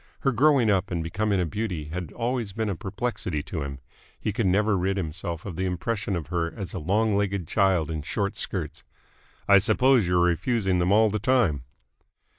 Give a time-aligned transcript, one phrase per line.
[0.21, 3.77] Her growing up and becoming a beauty had always been a perplexity to him.
[4.19, 7.91] He could never rid himself of the impression of her as a long legged child
[7.91, 8.83] in short skirts.
[9.47, 11.65] "I suppose you're refusing them all the time?"